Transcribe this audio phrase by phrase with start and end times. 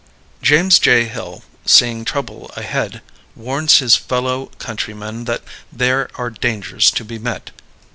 [0.41, 1.05] James J.
[1.05, 3.03] Hill, Seeing Trouble Ahead,
[3.35, 7.51] Warns His Fellow Countrymen That There Are Dangers to Be Met.